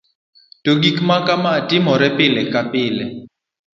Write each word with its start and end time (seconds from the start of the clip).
to 0.63 0.71
gik 0.81 0.97
makama 1.09 1.51
timore 1.69 2.09
pile 2.17 2.41
ka 2.53 2.61
pile 2.71 3.05